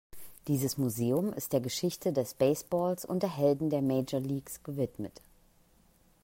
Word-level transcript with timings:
Dieses 0.47 0.79
Museum 0.79 1.31
ist 1.33 1.53
der 1.53 1.59
Geschichte 1.59 2.11
des 2.11 2.33
Baseballs 2.33 3.05
und 3.05 3.21
der 3.21 3.37
Helden 3.37 3.69
der 3.69 3.83
Major 3.83 4.19
Leagues 4.19 4.63
gewidmet. 4.63 5.21